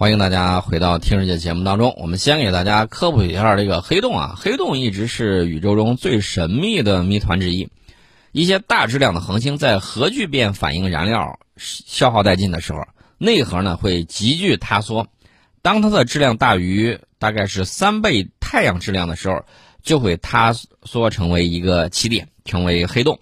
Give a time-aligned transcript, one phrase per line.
[0.00, 1.94] 欢迎大家回到听世界节目当中。
[1.98, 7.68] 我们先给大家科普一下这个黑洞啊，黑洞一直是宇宙中最神秘的谜团之一。
[8.32, 12.78] 一些大质量的恒星在核聚变反应燃料消耗殆尽的时候，
[13.18, 15.06] 内核呢会急剧塌缩。
[15.60, 19.44] 当它的质量大于大概是三倍太阳质量的时候，
[19.82, 23.20] 就会塌缩成为一个起点，成为黑洞。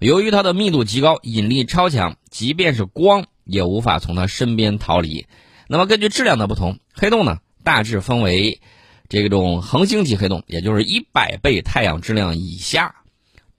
[0.00, 5.24] 由于它的密度极高，引力超强，即便是光也无法从它身边逃离。
[5.68, 8.60] 那么根据质量的不同，黑洞呢大致分为
[9.08, 12.94] 这种恒星级黑洞，也就是一百倍太阳质量以下；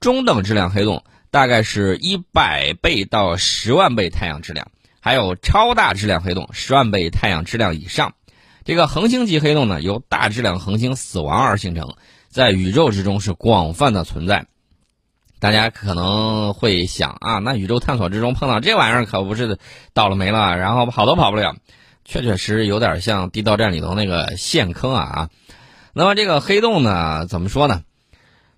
[0.00, 4.66] 中等质量黑洞大概是一百倍到十万倍太阳质量；
[5.00, 8.14] 还有超大质量黑洞十万倍太阳质量以上。
[8.64, 11.94] 这个恒星级黑洞呢，由大质量恒星死亡而形成，
[12.28, 14.46] 在宇宙之中是广泛的存在。
[15.40, 19.58] 大家可能会想啊，那宇宙探索之中碰到这玩意儿可不是
[19.94, 21.56] 倒了霉了，然后跑都跑不了。
[22.08, 25.30] 确确实实有点像《地道战》里头那个陷坑啊啊！
[25.92, 27.82] 那么这个黑洞呢，怎么说呢？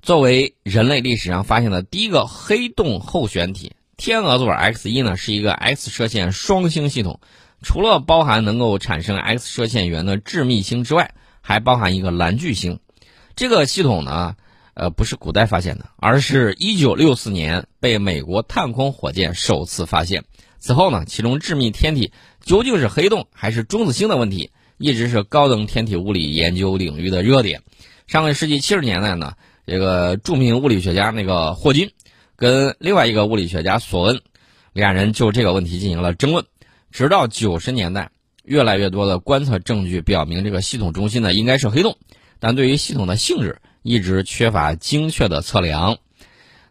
[0.03, 7.19] 作为人类历史上发现的第一个黑洞候选体，天鹅座 X 一呢是一个 X 射线双星系统，
[7.61, 12.78] 除了包含能够产生 X 射线源的致密星之外，还包含一个蓝巨星。
[13.34, 14.37] 这个系统呢，
[14.75, 20.23] 呃，不是古代发现的，而是一九六四年被美国探空火箭首次发现。
[20.61, 22.12] 此后呢，其中致密天体
[22.43, 27.63] 究竟是黑洞还是中子星的问题，一直是高等天体物理研究领域的热点。
[28.07, 29.35] 上个世纪七十年代呢，
[29.67, 31.91] 这个著名物理学家那个霍金，
[32.37, 34.21] 跟另外一个物理学家索恩，
[34.73, 36.45] 俩人就这个问题进行了争论。
[36.91, 38.11] 直到九十年代，
[38.43, 41.97] 越来越多的观测证据表明这个系统中心呢应该是黑洞，
[42.41, 45.99] 但对于系统的性质一直缺乏精确的测量。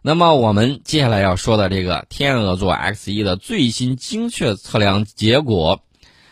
[0.02, 5.82] 那么我们接下来要说的这个天鹅座 X 一的最新精确测量结果，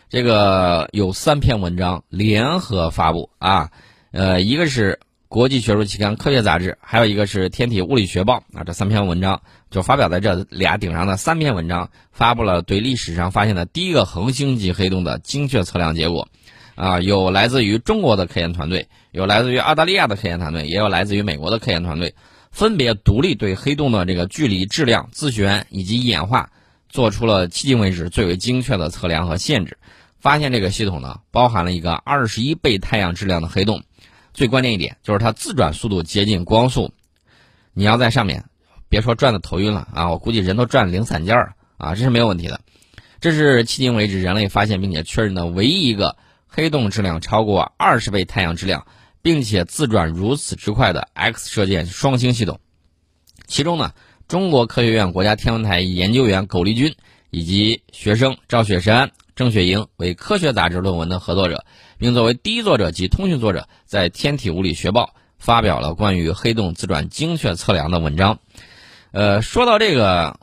[0.09, 3.69] 这个有三篇文章联合发布啊，
[4.11, 9.39] 呃，一个是国际学术期刊《科学杂志》，还有一个是《天体物理学报》啊，这三篇文章
[9.69, 16.27] 就发表在这俩顶上的三篇文章，发布了对历史上发现的第一个恒星级黑洞的精确测量结果，
[16.73, 22.15] 啊，有来自于中国的科研团队，有来自于澳大利亚的科研团队，也有来自于美国的科研团队。
[22.59, 26.51] 分别独立对黑洞的这个距离、质量、自旋以及演化
[26.89, 29.77] 做出了迄今为止最为精确的测量和限制，
[30.19, 33.83] 发现这个系统呢包含了一个二十一倍太阳质量的黑洞。
[34.33, 36.91] 最关键一点就是它自转速度接近光速，
[37.71, 38.43] 你要在上面，
[38.89, 42.59] 别说转的头晕了啊，我估计人都转零散件儿啊，这是没有问题的。
[43.21, 48.85] 这是迄今为止人类发现并且确认的唯一一个黑洞质量超过二十倍太阳质量。
[49.21, 52.59] 并且自转如此之快的 X 射线双星系统，
[53.47, 53.93] 其中呢，
[54.27, 56.95] 中国科学院国家天文台研究员苟利军
[57.29, 61.65] 以及学生赵雪山、郑雪莹为科学杂志论文的合作者，
[61.97, 65.03] 并作为第一作者及通讯作者，在《天体物理学报》
[65.37, 68.39] 发表了关于黑洞自转精确测量的文章。
[69.11, 70.39] 呃，说到这个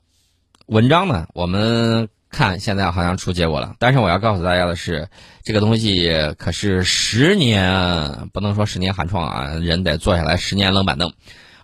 [0.67, 2.09] 文章呢，我们。
[2.37, 5.09] 看，现在好像出结果了，但是我要告诉大家的是，
[5.43, 11.15] 这个东西可是十年，不能说十年寒窗啊，人得坐下来十年冷板凳。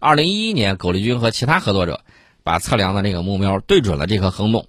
[0.00, 2.00] 二零一一年，苟利军和其他合作者
[2.42, 4.66] 把测量的这个目标对准了这颗黑洞。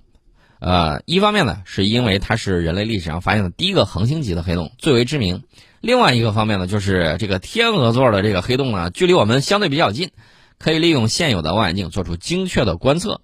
[0.60, 5.38] 呃，一方面呢，是因为它是人类历史上发现的第一个恒星级的黑洞，最为知名；
[5.80, 10.12] 另外一个方面呢，就是这个天鹅座的这个黑洞呢，距离我们相对比较近，
[10.60, 13.22] 可以利用现有的望远镜做出精确的观测。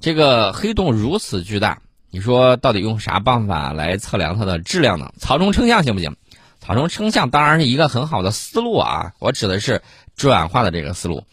[0.00, 1.80] 这个黑洞如此巨大，
[2.14, 5.12] 你说到底用啥办法来测量它的质量呢？
[5.18, 6.14] 草中称象行不行？
[6.60, 9.82] 草中称象当然是一个很好的思路啊，我指的是
[10.14, 11.24] 转化的这个思路。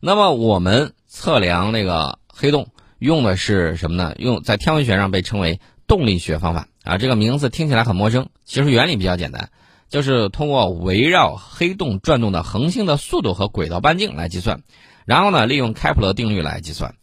[0.00, 4.16] 那么我们测量那个黑洞用的是什么呢？
[4.18, 9.50] 用在天文学上被称为动力学方法啊，这个名字听起来很陌生，其实原理比较简单，
[9.88, 14.62] 就是通过围绕黑洞转动的恒星的速度和轨道半径来计算，
[15.04, 16.96] 然后呢，利用开普勒定律来计算。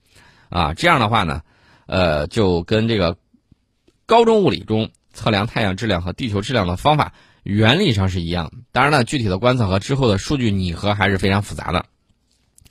[0.49, 1.41] 啊，这样的话呢，
[1.85, 3.17] 呃，就跟这个
[4.05, 7.13] 高中物理中测量太阳质量和地球质量的方法
[7.43, 8.51] 原理上是一样。
[8.71, 11.85] 当然了，具体的观测和之后的数据拟合还是非常复杂的。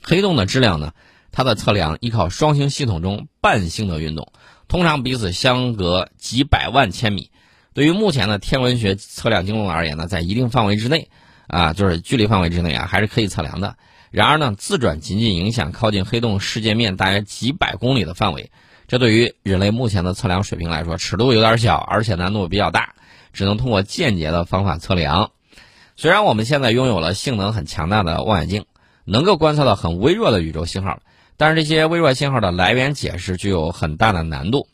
[0.01, 0.93] 黑洞的质量呢，
[1.31, 4.31] 它的测量依靠双星系统中伴星的运动，
[4.67, 7.29] 通常彼此相隔几百万千米。
[7.73, 11.09] 对于目前的天文学测量精度而言呢，在一定范围之内，
[11.47, 13.77] 啊，就是距离范围之内啊，还是可以测量的。
[14.11, 18.51] 然而呢，自转仅仅影响靠近黑洞世界面大约几百公里的范围，
[18.87, 22.93] 这对于人类目前的测量水平来说，尺度有点小，而且难度比较大，
[23.31, 25.31] 只能通过间接的方法测量。
[25.95, 28.65] 虽然我们现在拥有了性能很强大的望远镜，
[29.05, 30.99] 能够观测到很微弱的宇宙信号，
[31.37, 34.67] 但是这些微弱信号的来源解释具有很大的难度。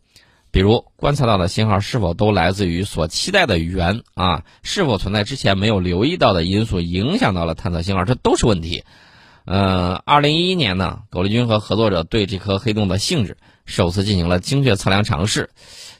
[0.51, 4.43] 比如观测到的信号是否都来自于所期待的源啊？
[4.63, 8.03] 是否存在之前没有留意到的因素影响到了探测信号？
[8.03, 8.83] 这都是问题。
[9.45, 15.49] 呃，二零一一年呢，狗利军和合作者对这颗黑洞的性质首次进行了精确测量尝试，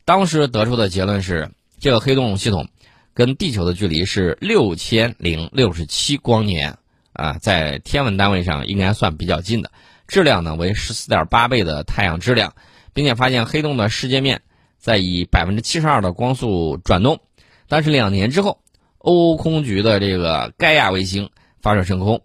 [0.06, 2.68] 当时得出的结论是，这个黑洞系统
[3.14, 6.78] 跟地球的距离是六千零六十七光年
[7.14, 9.72] 啊，在天文单位上应该算比较近的，
[10.08, 12.54] 质量呢为十四点八倍的太阳质量。
[12.92, 14.42] 并且发现黑洞的世界面
[14.78, 17.20] 在以百分之七十二的光速转动，
[17.68, 18.60] 但是两年之后，
[18.98, 21.30] 欧空局的这个盖亚卫星
[21.62, 22.24] 发射升空，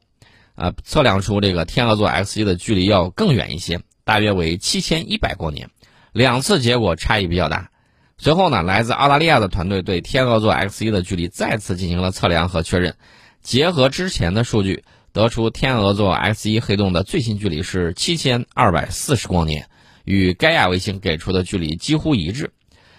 [0.54, 5.70] 啊，测量出这个天鹅座 X 一的距离要更远一些，大约为七千一百光年，
[6.12, 7.70] 两次结果差异比较大。
[8.18, 12.96] 随后呢，来自澳大利亚的团队对天鹅座 X 一的距离再次进行了测量和确认，
[13.42, 19.68] 结合之前的数据，得出天鹅座 X 一黑洞的最新距离是七千二百四十光年。
[20.04, 22.52] 与盖亚卫星给出的距离几乎一致，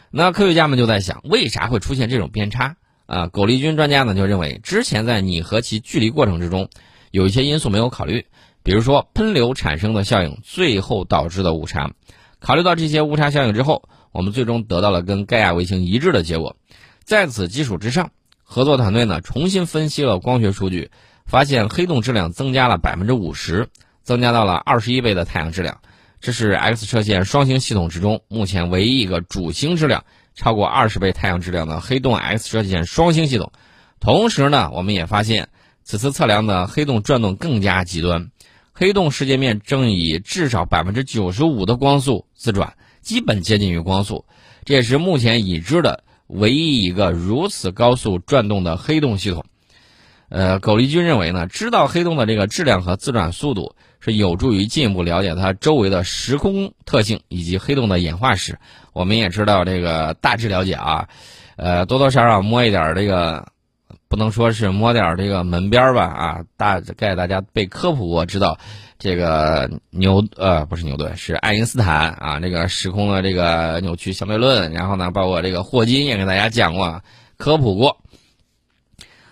[0.09, 3.27] 那科学家们就在想，为啥会出现这种偏差啊？
[3.27, 6.67] 苟利军专家呢就认为，之前在拟合其距离过程之中，
[7.15, 8.25] 有一些因素没有考虑，
[8.61, 11.93] 比如说喷流产生的效应，最后导致的误差。
[12.41, 16.57] 考虑到这些误差效应之后，我们最终得到了跟盖亚卫星一致的结果。
[17.05, 18.11] 在此基础之上，
[18.43, 20.91] 合作团队呢重新分析了光学数据，
[21.25, 23.69] 发现黑洞质量增加了百分之五十，
[24.03, 25.79] 增加到了二十一倍的太阳质量。
[26.19, 30.03] 这是 X 射线双星系统之中目前唯一一个主星质量
[30.33, 33.53] 超过二十倍太阳质量的黑洞 X 射线双星系统。
[34.01, 35.47] 同时呢，我们也发现
[35.85, 38.31] 此次测量呢黑洞转动更加极端，
[38.73, 44.25] 黑洞世界面正以至少百分之九十五的光速自转，基本接近于光速。
[44.65, 49.45] 这也是目前已知的唯一一个如此高速转动的黑洞系统。
[50.27, 53.75] 呃，苟利军认为呢，知道黑洞的这个质量和自转速度。
[54.01, 58.59] 是有助于进一步了解它周围的时空特性以及黑洞的演化史。
[58.93, 61.09] 我们也知道这个大致了解啊，
[61.55, 63.47] 呃，多多少少摸一点这个，
[64.15, 68.57] 不能说是摸点这个门边吧啊，大概大家被科普过，知道
[68.97, 77.01] 这个牛呃不是牛顿是爱因斯坦啊，这个时空的这个扭曲相对论，然后呢，包括这个霍金也给大家讲过
[77.35, 77.97] 科普过。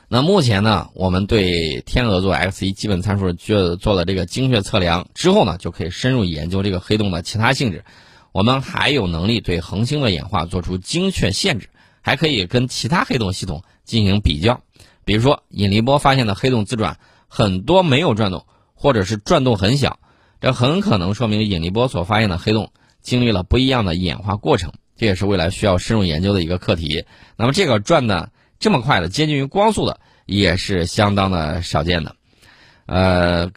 [0.10, 7.86] 那目前呢，我们对天鹅座 X 一基本参数做做了这个精确测量之后呢，就可以深入研究这个黑洞的其他性质。
[8.34, 11.70] 我们还有能力对恒星的演化做出精确限制，
[12.02, 14.60] 还可以跟其他黑洞系统进行比较。
[15.06, 16.98] 比如说，引力波发现的黑洞自转
[17.28, 20.00] 很多没有转动，或者是转动很小，
[20.42, 22.72] 这很可能说明引力波所发现的黑洞
[23.02, 24.72] 经历了不一样的演化过程。
[24.96, 27.06] 这也是未来需要深入研究的一个课题。
[27.36, 28.30] 那么这个转呢？
[28.60, 32.16] 这么快的接近于光速的也是相当的少见的，
[32.86, 33.52] 呃，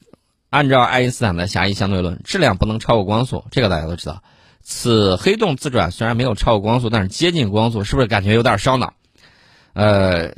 [0.51, 4.25] 按照爱因斯坦的狭义相对论，质量不能超过光速，这个大家都知道。
[4.63, 8.95] 此黑洞自转虽然没有超过光速，但是接近光速，是不是感觉有点烧脑？
[9.75, 10.35] 呃，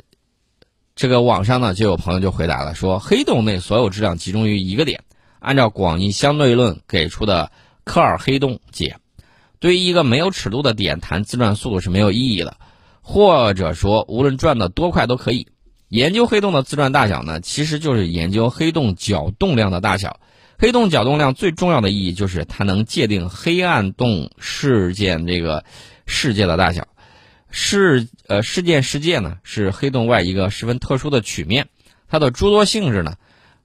[0.99, 5.05] 这个网上呢就有朋友就回答了，说黑洞内所有质量集中于一个点，
[5.39, 7.53] 按照广义相对论给出的
[7.85, 8.97] 科尔黑洞解，
[9.61, 12.57] 对于一个没有尺度的点谈自转速度是没有意义的。
[13.01, 15.47] 或者说，无论转的多快都可以。
[15.87, 20.19] 研究黑洞的自转大小呢，其实就是研究黑洞角动量的大小。
[20.57, 25.63] 黑洞角动量最重要的意义就是它能界定黑暗洞事件这个
[26.05, 26.89] 世界的大小。
[27.49, 31.67] 事呃事件世界呢，是黑洞外一个十分特殊的曲面。
[32.07, 33.15] 它的诸多性质呢，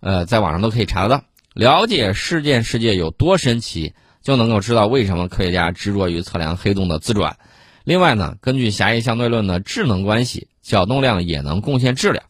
[0.00, 1.25] 呃，在网上都可以查得到。
[1.54, 7.37] 了解事件世界有多神奇，就能够知道为什么科学家执着于测量黑洞的自转。
[7.85, 12.25] 另外呢，根据狭义相对论的智能关系，角动量也能贡献质量，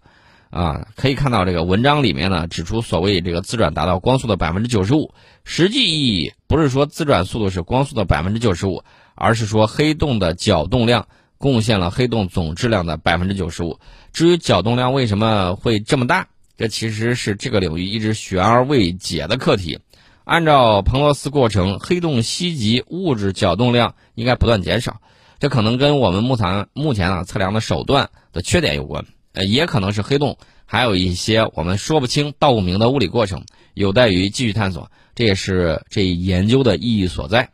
[0.50, 5.14] 啊，可以看到这个文章里面呢指出，所谓这个自转达到光速的百分之九十五，
[5.44, 8.82] 实际意义不是说自转速度是光速的百分之九十五，
[9.14, 11.06] 而是说黑洞的角动量
[11.44, 13.78] 贡献了黑洞总质量的百分之九十五。
[14.14, 19.78] 至于角动量为什么会这么大，这其实是这个领域一直悬而未解的课题。
[20.24, 25.02] 按照彭罗斯过程，黑洞吸集物质角动量应该不断减少。
[25.38, 34.90] 这可能跟我们目前目前啊测量的手段的缺点有关，呃，也可能是黑洞还有一些我们说不清道不明的物理过程，有待于继续探索。
[35.14, 37.50] 这也是这一研究的意义所在。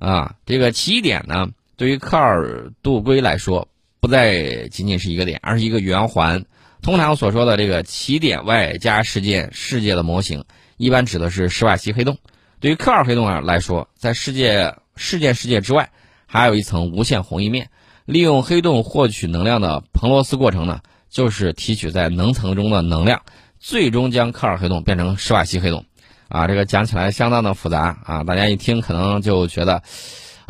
[0.00, 3.66] 啊，这个起点呢，对于克尔杜圭来说，
[4.00, 6.44] 不再仅仅是一个点，而是一个圆环。
[6.82, 10.44] 通常所说的这个起点外加事件世界的模型，
[10.76, 12.18] 一般指的是史瓦西黑洞。
[12.60, 15.90] 对于克尔黑洞来说，在世界事件世界之外。
[16.26, 17.70] 还有一层无限红移面，
[18.04, 23.22] 利用黑洞获取能量的彭罗斯过程呢，就是提取在能层中的能量，
[23.58, 25.86] 最终将克尔黑洞变成史瓦西黑洞。
[26.28, 29.82] 啊，这个讲起来相当的复杂啊，大家一听可能就觉得，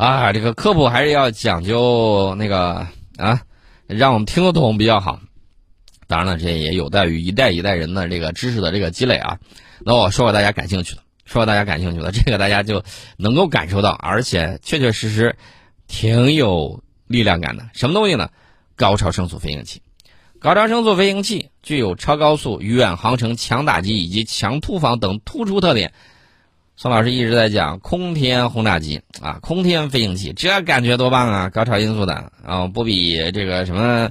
[0.01, 3.43] 啊，这个科普还是要讲究那个啊，
[3.85, 5.19] 让我们听得懂比较好。
[6.07, 9.37] 当然了，这也有待于一代一代人的这个知识的这个积累啊。
[9.81, 12.83] 那我说个大家感兴趣的，说个大家感兴趣的，这个大家就
[13.15, 15.35] 能够感受到，而且确确实实
[15.87, 17.69] 挺有力量感的。
[17.75, 18.31] 什么东西呢？
[18.75, 19.83] 高超声速飞行器。
[20.39, 25.93] 高超声速飞行器具有超高速、远航程、强打击以及强突防等突出特点。
[26.81, 31.49] 宋老师一直在讲空天轰炸机啊，空天飞行器，这感觉多棒啊！
[31.49, 34.09] 高超音速的啊，不比这个什么。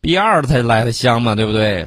[0.00, 1.86] B 二才来的香嘛，对不对？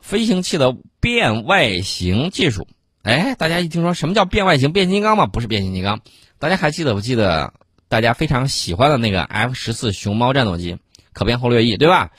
[0.00, 2.66] 飞行器的变外形技术，
[3.04, 4.72] 哎，大家一听说什么叫变外形？
[4.72, 6.00] 变形金刚嘛，不是变形金刚。
[6.40, 7.54] 大家还记得不记得
[7.86, 10.78] 大家非常喜欢的那个 F 十四熊猫战斗机，
[11.12, 12.10] 可变后掠翼，对吧？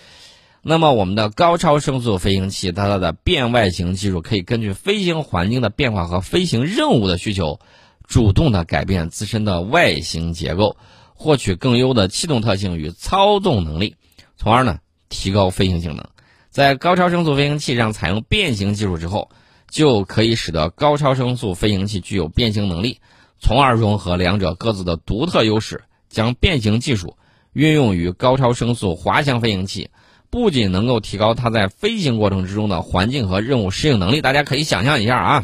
[0.64, 7.60] 那么我们的高超声速飞行器，它的变外形技术可以根据飞行环境的变化和飞行任务的需求，
[8.08, 10.78] 主动的改变自身的外形结构，
[11.14, 13.96] 获取更优的气动特性与操纵能力，
[14.38, 14.80] 从而呢。
[15.10, 16.08] 提高飞行性能，
[16.50, 19.30] 在高超声速飞行器上采用变形技术之后，
[19.70, 23.00] 就可以使得高超声速飞行器具有变形能力，
[23.40, 27.16] 从而融合两者各自的独特优势，将变形技术
[27.52, 29.92] 运用于高超声速滑翔飞行器，
[30.34, 34.20] 不仅能够提高它在飞行过程之中的环境和任务适应能力。
[34.20, 35.44] 大家可以想象一下啊，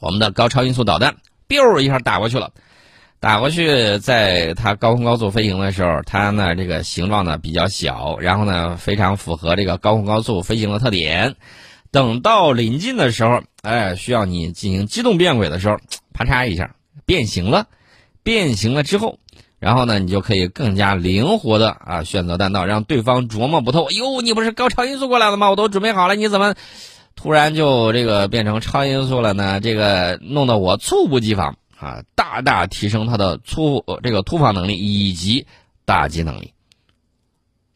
[0.00, 1.14] 我们的高超音速导弹
[1.48, 2.50] ，biu 一下打过去了。
[3.20, 11.36] 打过去，在它高空高速飞行的时候，它呢这个形状呢比较小，然后呢非常符合这个高空高速飞行的特点。
[11.92, 15.78] 等到临近的时候，哎，需要你进行机动变轨的时候，
[16.12, 16.74] 啪嚓一下
[17.06, 17.68] 变形了。
[18.24, 19.20] 变形了之后，
[19.64, 23.90] 然后呢你就可以更加灵活的啊选择弹道，让对方琢磨不透。
[23.90, 25.48] 哟，你不是高超音速过来的吗？
[25.48, 26.54] 我都准备好了，你怎么
[27.16, 29.60] 突然就这个变成超音速了呢？
[29.60, 31.56] 这个弄得我猝不及防。
[31.76, 35.46] 啊，大大提升它的突这个突防能力以及
[35.84, 36.52] 打击能力，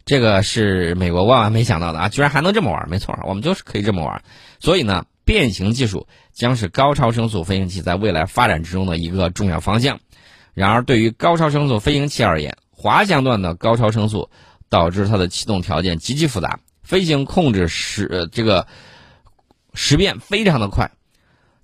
[0.06, 2.08] 这个是美国万万没想到的啊！
[2.08, 4.22] 居然还能这么玩，没错，我们就是可以这么玩。
[4.60, 9.98] 所以呢，变形技术将是高超声速飞行器在未来发展之中的一个重要方向。
[10.58, 14.28] 然而，对于高超声速飞行器而言，滑翔段的高超声速
[14.68, 18.66] 导致它的气动条件极其复杂，飞行控制时这个
[19.72, 20.90] 时变非常的快。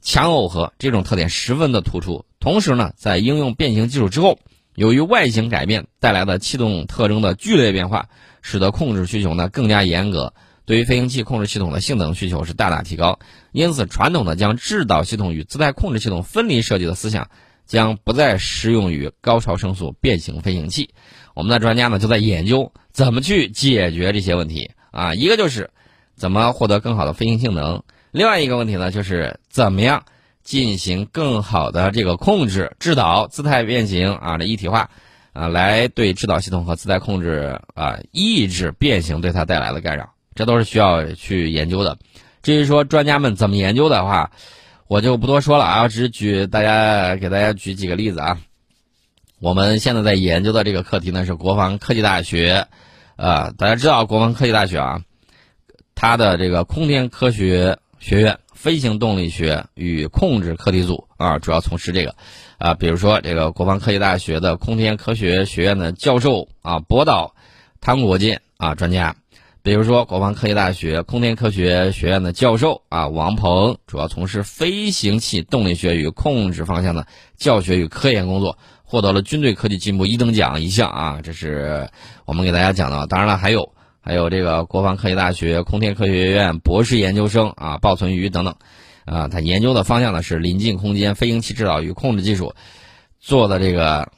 [0.00, 4.38] 强耦合这种特点十分的突出，同时呢，在应用变形技术之后，
[4.76, 8.08] 由于外形改变带来的气动特征的剧烈变化，
[8.42, 10.34] 使得控制需求呢更加严格，
[10.66, 13.18] 对于飞行器控制系统的性能需求是大大提高。
[13.50, 17.28] 因此，传统的将制导系统与姿态控制系统分离设计的思想，
[17.66, 20.90] 将不再适用于高超声速变形飞行器。
[21.34, 25.70] 我们的专家呢就在研究怎么去解决这些问题啊，一个就是
[26.14, 27.82] 怎么获得更好的飞行性能。
[28.12, 30.04] 另外一个问题呢，就是怎么样
[30.44, 34.90] 进行更好的这个控制、制导、姿态变形啊的一体化，
[35.32, 41.98] 啊，来对制导系统和姿态控制啊抑制变形对它带来的干扰，这都是需要去研究的。
[42.42, 44.30] 至于说专家们怎么研究的话，
[44.86, 48.38] 我就不多说了啊，只举大家给大家举几个例子啊。
[49.40, 52.66] 我们现在在研究的这个课题呢是国防科技大学，
[53.16, 55.02] 呃，大家知道国防科技大学啊，
[55.94, 57.78] 它的这个空天科学。
[58.00, 62.14] 学院飞行动力学与控制课题组啊，主要从事这个，
[62.58, 67.34] 啊，比如说这个国防科技大学的空天科学学院的教授啊，博导
[67.80, 69.16] 汤国建啊专家，
[69.64, 77.06] 比如说国防科技大学空天科学学院的教授啊王鹏，主要从事飞行器动力学与控制方向的
[77.38, 81.88] 教学与科研工作，获得了军队科技进步一等奖一项啊，这是
[82.26, 83.06] 我们给大家讲的。
[83.06, 83.72] 当然了，还有。
[84.02, 88.54] 还有这个国防科技大学空天科学院博士研究生啊，鲍存瑜等等，
[89.06, 92.52] 啊，他研究的方向呢是临近空间飞行器制导与控制技术，
[93.18, 94.12] 做的这个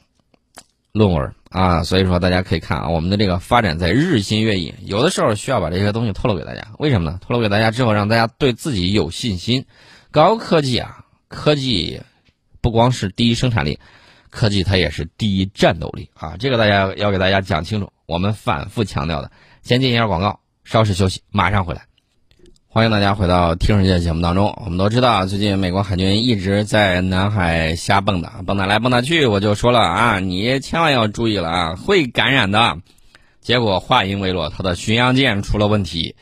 [0.97, 7.19] 论文啊，所以说大家可以看啊，我们的这个发展在日新月异，有的时候需要把这些东西透露给大家，为什么呢？
[7.21, 9.65] 透露给大家之后，让大家对自己有信心。
[10.11, 12.01] 高科技啊，科技
[12.61, 13.79] 不光是第一生产力，
[14.29, 19.31] 科技它也是第一战斗力啊，这个大家要给大家讲清楚，我们反复强调的。
[19.61, 21.86] 先进一下广告，稍事休息，马上回来。
[22.77, 24.55] 欢迎大家回到《听世界》节目当中。
[24.63, 29.25] 我们都知道，最近美国海军一直在南海瞎蹦跶，蹦跶来蹦跶去。
[29.25, 32.77] 我就说了啊，你千万要注意了啊，会感染的。
[33.41, 36.13] 结果话音未落，他的巡洋舰出了问题。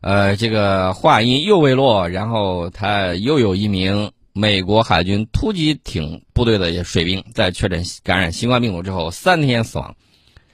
[0.00, 9.96] 呃，这个话音又未落，然后他又有一名美国海军突击艇部队的水兵在确诊感染新冠病毒之后三天死亡。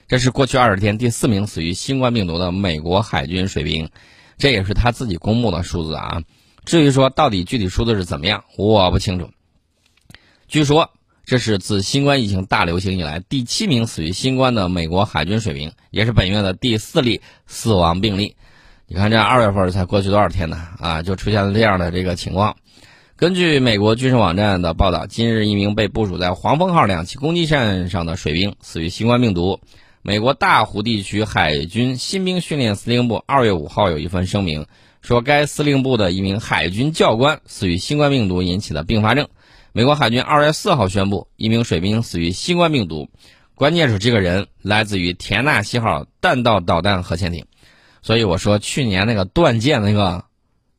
[0.07, 3.91] 这是过去二十天第四名死于新冠病毒的美国海军水兵，
[4.37, 6.21] 这也是他自己公布的数字啊。
[6.65, 9.29] 至于说到底具体数字是怎么样，我不清楚。
[10.47, 10.91] 据说
[11.25, 18.35] 这是自新冠疫情大流行以来第七名死于新冠的美国海军水兵，也是本月的第四例死亡病例。
[18.87, 20.57] 你看，这二月份才过去多少天呢？
[20.79, 22.55] 啊，就出现了这样的这个情况。
[23.15, 29.59] 根据美国军事网站的报道，今日一名被部署在黄蜂号两栖攻击舰上的水兵死于新冠病毒。
[30.05, 34.67] 美国大湖地区海军新兵训练司令部二月五号有一份声明，
[35.01, 39.29] 说该司令部的一名海军教官死于新冠病毒引起的并发症。
[39.71, 43.07] 美国海军二月四号宣布，一名水兵死于新冠病毒，
[43.55, 47.45] 关键是这个人来自于田纳西号弹道导弹核潜艇。
[48.01, 50.25] 所以我说，去年那个断舰那个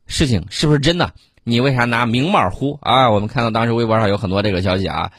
[0.06, 1.14] 事情是不是真的？
[1.44, 3.10] 你为啥拿明码呼啊？
[3.10, 5.12] 我们看到当时微博上有很多这个消息啊。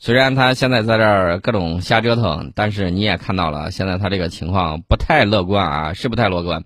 [0.00, 6.62] 虽然他现在在这儿各种瞎折腾，但是你也看到了，现在他这个情况不太乐观啊，是不太乐观。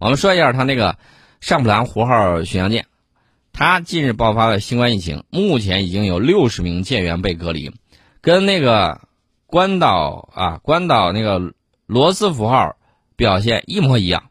[0.00, 0.96] 我们说一下他那个
[1.40, 2.86] 上普兰湖号巡洋舰，
[3.52, 7.72] 他近日爆发了新冠疫情，目前已经有六十名舰员被隔离，
[8.20, 9.00] 跟那个
[9.46, 11.52] 关岛啊关岛那个
[11.86, 12.74] 罗斯福号
[13.14, 14.24] 表现一模一样。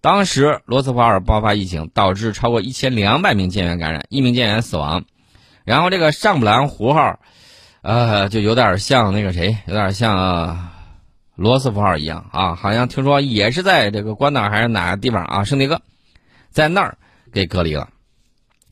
[0.00, 5.04] 当时罗斯福号爆发疫情，导致超过一千两百名舰员感染，一名舰员死亡。
[5.64, 7.20] 然后这个上普兰湖号。
[7.82, 10.70] 呃，就有点像那个谁，有点像
[11.36, 15.80] 罗斯福号一样啊，好像听说也是在这个关岛还是哪个地方啊，圣地哥，
[16.50, 16.98] 在那儿
[17.32, 17.88] 给隔离了。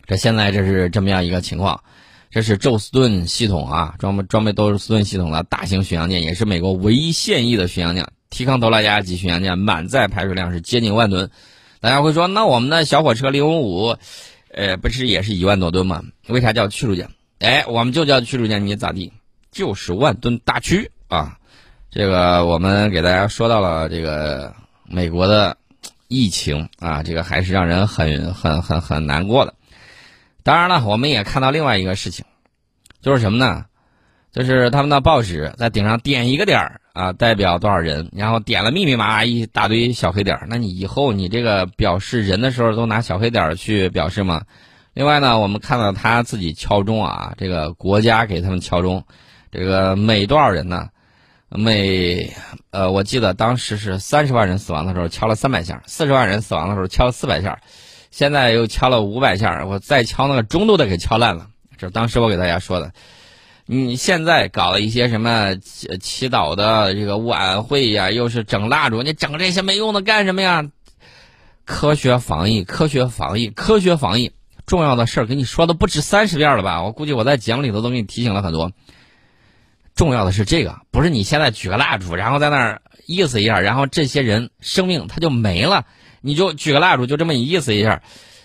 [0.07, 1.83] 这现在这是这么样一个情况，
[2.31, 11.31] 这是宙斯盾系统啊，装备装备宙斯盾系统的大型巡洋舰，也是美国唯一现役的巡洋舰，提康德拉加级巡洋舰，满载排水量是接近万吨。
[11.81, 13.97] 大家会说，那我们的小火车零五五，
[14.53, 16.03] 呃，不是也是一万多吨吗？
[16.29, 17.09] 为啥叫驱逐舰？
[17.39, 19.13] 哎，我们就叫驱逐舰，你咋地？
[19.51, 21.39] 就是万吨大驱啊！
[21.91, 25.57] 这个我们给大家说到了这个美国的
[26.09, 29.55] 疫情啊，这个还是让人很很很很难过的。
[30.43, 32.25] 当然了，我们也看到另外一个事情，
[33.01, 33.67] 就是什么呢？
[34.33, 40.47] 就是他们的报纸在顶上点一个点儿啊，代表多少人，然后点了密密麻麻一大堆小黑点儿。
[40.51, 44.43] 那你以后你这个表示人的时候都拿小黑点儿去表示吗？
[44.97, 49.05] 另外呢，我们看到他自己敲钟啊，这个国家给他们敲钟，
[49.53, 50.89] 这个每多少人呢？
[51.51, 52.35] 每
[52.71, 57.59] 呃，我记得当时是三十万人死亡的时候敲了三百下，四十万人死亡的时候敲了四百下，
[58.11, 61.49] 现在又敲了五百下，我再敲那个钟都得给敲烂了。
[61.77, 62.91] 这当时我给大家说的，
[63.67, 70.65] 你现在搞了一些什么祈祈祷的这个晚会呀，又是整蜡烛，你整这些没用的干什么呀？
[71.67, 74.33] 科学防疫，科学防疫，科学防疫。
[74.67, 76.83] 重要的事儿跟你说的不止三十遍了吧？
[76.83, 78.73] 我估计我在节目里头都给你提醒了很多。
[79.95, 85.87] 重要的是这个，不是你现在举个蜡烛，然后在那儿意思一下，然后这些人生命他就没了，
[86.21, 88.03] 你就举个蜡烛就这么意思一下，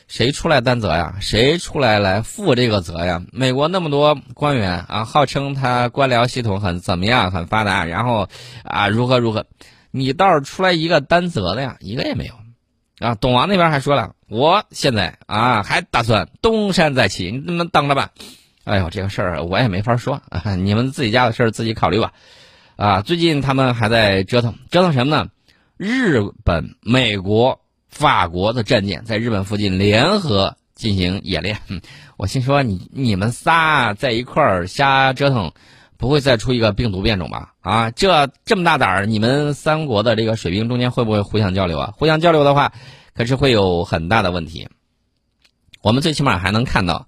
[0.08, 1.16] 谁出来担责呀？
[1.20, 3.22] 谁出来来负这个责呀？
[3.34, 8.30] 美国那么多官员啊，号称他官僚系统很怎么样，很发达，然后
[8.64, 9.46] 啊如何如何，
[9.92, 11.76] 你倒是出来一个担责的呀？
[11.82, 12.36] 一个也没有。
[13.00, 18.12] 啊，董王那边还说了，我现在啊还打算东山再起，你们等着吧。
[18.64, 22.14] 哎呦，这个事儿我也没法说，啊，你们自己家的事儿自己考虑吧。
[22.78, 25.30] 啊，最近他们还在折腾，折腾什么呢？
[25.76, 31.58] 日本、美国、法国的战舰在日本附近联合进行演练。
[32.16, 35.52] 我心说，你你们仨在一块儿瞎折腾。
[35.98, 37.54] 不会再出一个病毒变种吧？
[37.62, 41.94] 啊，这这么大胆儿，你们三国的这个水兵中间会不会互相交流啊？
[41.96, 42.74] 互相交流的话，
[43.14, 44.70] 可是会有很大的问题。
[45.82, 47.08] 我们最起码还能看到，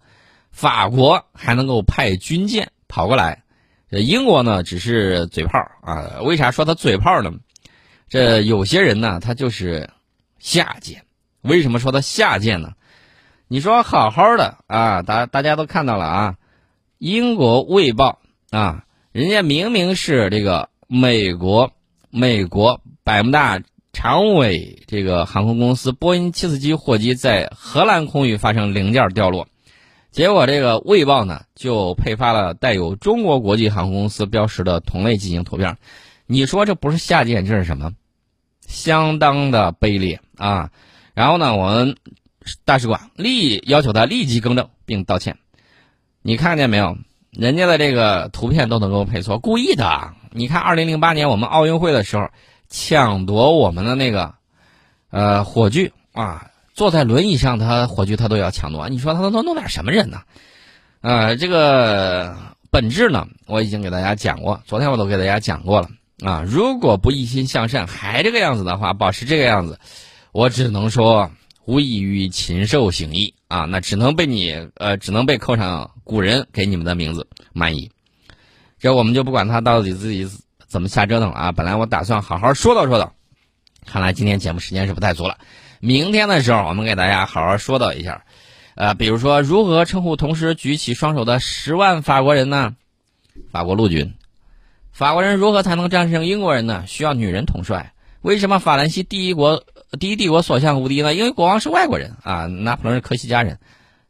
[0.52, 3.44] 法国还能够派军舰跑过来，
[3.90, 6.22] 这英国呢只是嘴炮啊。
[6.24, 7.32] 为啥说他嘴炮呢？
[8.10, 9.90] 这有些人呢，他就是
[10.40, 11.06] 下贱。
[11.42, 12.74] 为什么说他下贱呢？
[13.48, 16.36] 你说好好的啊，大大家都看到了啊，
[16.98, 18.20] 英国卫报。
[18.50, 21.72] 啊，人家明明是这个美国，
[22.12, 23.60] 美国百慕大
[23.94, 29.48] 长尾这个航空公司波音七四七货机在荷兰空域发生零件掉落，
[30.12, 35.78] 结果这个卫报呢就配发了带有中国国际航空公司标识的同类机型图片，
[36.26, 37.94] 你说这不是下贱，这是什么？
[38.68, 40.72] 相当的卑劣啊！
[41.14, 41.96] 然后呢，我们
[42.66, 45.38] 大使馆立要求他立即更正并道歉，
[46.22, 46.98] 你看见没有？
[47.32, 50.14] 人家的这个图片都能够配错，故意的。
[50.32, 52.30] 你看，二零零八年我们奥运会的时候，
[52.74, 54.34] 抢夺我们的那个，
[55.12, 58.90] 呃，火炬啊，坐在轮椅上，他火炬他都要抢夺。
[58.90, 60.22] 你说他能弄点什么人呢？
[61.02, 62.36] 呃，这个
[62.72, 65.90] 本质呢，我已经给大家讲过，昨天我都给大家讲过了
[66.26, 66.44] 啊。
[66.48, 69.80] 如果不一心向善，还这个样子的话，保持这个样子，
[70.32, 71.32] 我只能说。
[71.66, 73.64] 无异于禽兽行医啊！
[73.64, 77.90] 那只能被你呃，只能被扣上古人给你们的名字满意。
[78.80, 80.30] 这我们就不管他到底自己
[80.74, 81.52] 怎么瞎折腾啊。
[81.52, 83.14] 本来我打算好好说道说道，
[83.86, 85.38] 看来今天节目时间是不太足了。
[85.80, 88.24] 明天的时候，我们给大家好好说道一下，
[88.74, 92.76] 呃，比如说如何称呼同时举起双手的十万法国人呢？
[93.52, 94.16] 法国陆军。
[94.92, 96.86] 法国人如何才能战胜英国人呢？
[96.88, 97.94] 需要女人统帅。
[98.22, 99.64] 为什么法兰西第一国
[100.00, 101.14] 第一帝国所向无敌呢？
[101.14, 103.60] 因为国王是外国人啊，拿破仑是科西嘉人。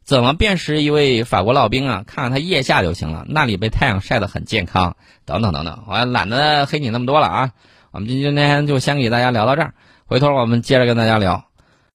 [0.04, 2.04] 怎么辨识一位法国老兵啊？
[2.06, 4.96] 看看他腋下就行了，那里被太阳晒得很健康。
[5.24, 7.50] 等等等等，我懒得黑你那么多了啊。
[7.90, 9.72] 我们今今天就先给大家聊到这儿，
[10.04, 11.44] 回头我们接着跟大家聊。